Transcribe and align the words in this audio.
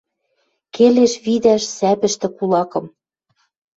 Келеш 0.75 1.13
видӓш 1.25 1.63
сӓпӹштӹ 1.77 2.27
кулакым 2.37 2.85